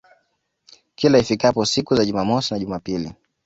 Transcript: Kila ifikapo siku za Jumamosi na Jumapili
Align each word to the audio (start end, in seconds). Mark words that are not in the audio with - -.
Kila 0.95 1.19
ifikapo 1.19 1.65
siku 1.65 1.95
za 1.95 2.05
Jumamosi 2.05 2.53
na 2.53 2.59
Jumapili 2.59 3.11